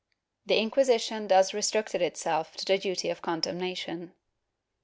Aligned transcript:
The 0.47 0.57
Inquisition 0.57 1.27
thus 1.27 1.53
restricted 1.53 2.01
itself 2.01 2.55
to 2.55 2.65
the 2.65 2.79
duty 2.79 3.11
of 3.11 3.21
condemnation. 3.21 4.15